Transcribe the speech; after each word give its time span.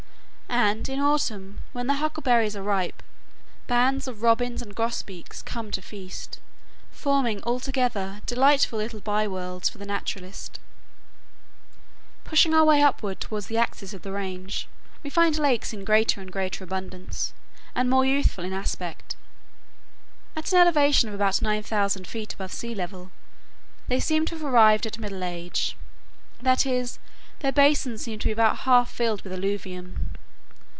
And 0.53 0.89
in 0.89 0.99
autumn, 0.99 1.61
when 1.71 1.87
the 1.87 1.93
huckleberries 1.95 2.57
are 2.57 2.61
ripe, 2.61 3.01
bands 3.67 4.05
of 4.05 4.21
robins 4.21 4.61
and 4.61 4.75
grosbeaks 4.75 5.41
come 5.41 5.71
to 5.71 5.81
feast, 5.81 6.39
forming 6.91 7.41
altogether 7.45 8.19
delightful 8.25 8.77
little 8.77 8.99
byworlds 8.99 9.69
for 9.69 9.77
the 9.77 9.85
naturalist. 9.85 10.59
Pushing 12.25 12.53
our 12.53 12.65
way 12.65 12.81
upward 12.81 13.21
toward 13.21 13.45
the 13.45 13.57
axis 13.57 13.93
of 13.93 14.01
the 14.01 14.11
range, 14.11 14.67
we 15.03 15.09
find 15.09 15.37
lakes 15.39 15.71
in 15.71 15.85
greater 15.85 16.19
and 16.19 16.33
greater 16.33 16.65
abundance, 16.65 17.31
and 17.73 17.89
more 17.89 18.05
youthful 18.05 18.43
in 18.43 18.51
aspect. 18.51 19.15
At 20.35 20.51
an 20.51 20.57
elevation 20.57 21.07
of 21.07 21.15
about 21.15 21.41
9000 21.41 22.05
feet 22.05 22.33
above 22.33 22.51
sea 22.51 22.75
level 22.75 23.11
they 23.87 24.01
seem 24.01 24.25
to 24.25 24.35
have 24.35 24.43
arrived 24.43 24.85
at 24.85 24.99
middle 24.99 25.23
age,—that 25.23 26.65
is, 26.65 26.99
their 27.39 27.53
basins 27.53 28.03
seem 28.03 28.19
to 28.19 28.27
be 28.27 28.33
about 28.33 28.59
half 28.59 28.91
filled 28.91 29.21
with 29.21 29.31
alluvium. 29.31 30.09